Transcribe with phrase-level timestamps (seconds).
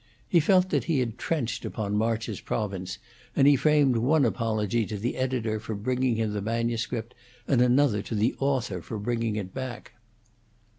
[0.27, 2.97] He felt that he had trenched upon March's province,
[3.35, 7.13] and he framed one apology to the editor for bringing him the manuscript,
[7.47, 9.91] and another to the author for bringing it back.